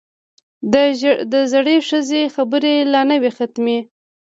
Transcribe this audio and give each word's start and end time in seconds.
د 1.31 1.33
زړې 1.53 1.77
ښځې 1.89 2.21
خبرې 2.35 2.75
لا 2.93 3.01
نه 3.09 3.15
وې 3.21 3.31
ختمې. 3.37 3.79